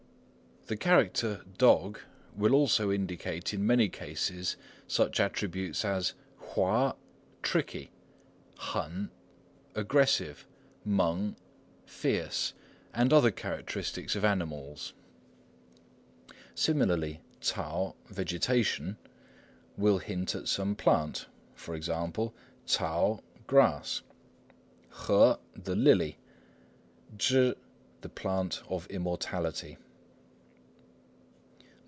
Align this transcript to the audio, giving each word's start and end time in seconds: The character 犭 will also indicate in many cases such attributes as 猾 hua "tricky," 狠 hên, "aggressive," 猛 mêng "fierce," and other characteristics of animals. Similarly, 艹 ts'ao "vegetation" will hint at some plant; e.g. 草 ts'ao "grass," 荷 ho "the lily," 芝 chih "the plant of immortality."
The 0.67 0.77
character 0.77 1.43
犭 1.57 1.97
will 2.33 2.55
also 2.55 2.93
indicate 2.93 3.53
in 3.53 3.67
many 3.67 3.89
cases 3.89 4.55
such 4.87 5.19
attributes 5.19 5.83
as 5.83 6.13
猾 6.39 6.45
hua 6.55 6.95
"tricky," 7.43 7.91
狠 8.57 9.09
hên, 9.09 9.09
"aggressive," 9.75 10.45
猛 10.85 10.95
mêng 10.95 11.35
"fierce," 11.85 12.53
and 12.93 13.11
other 13.11 13.31
characteristics 13.31 14.15
of 14.15 14.23
animals. 14.23 14.93
Similarly, 16.55 17.19
艹 17.41 17.41
ts'ao 17.53 17.95
"vegetation" 18.07 18.95
will 19.75 19.97
hint 19.97 20.33
at 20.35 20.47
some 20.47 20.75
plant; 20.75 21.25
e.g. 21.59 21.81
草 21.81 22.31
ts'ao 22.65 23.19
"grass," 23.45 24.03
荷 24.87 25.05
ho 25.09 25.39
"the 25.53 25.75
lily," 25.75 26.17
芝 27.17 27.55
chih 27.55 27.57
"the 27.99 28.09
plant 28.09 28.63
of 28.69 28.87
immortality." 28.87 29.77